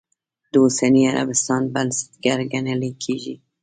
[0.51, 3.35] د اوسني عربستان بنسټګر ګڼلی کېږي.